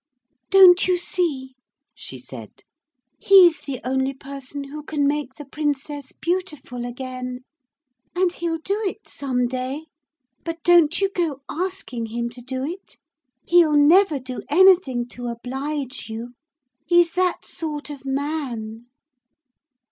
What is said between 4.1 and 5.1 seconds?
person who can